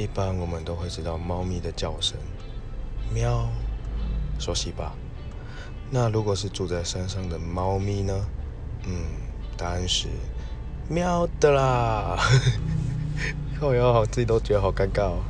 [0.00, 2.16] 一般我们都会知道猫咪的叫声，
[3.12, 3.46] 喵，
[4.38, 4.94] 熟悉吧？
[5.90, 8.26] 那如果是住在山上的猫咪呢？
[8.86, 9.04] 嗯，
[9.58, 10.08] 答案是
[10.88, 12.16] 喵的啦。
[13.60, 15.22] 靠 哟，自己都觉得好尴尬哦。